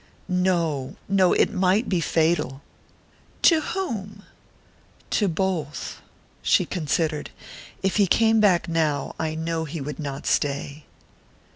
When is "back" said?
8.39-8.67